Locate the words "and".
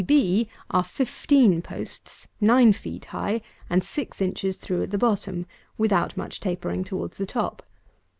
3.69-3.83